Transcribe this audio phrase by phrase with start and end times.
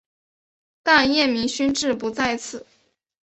[0.81, 2.65] 但叶明勋志不在此。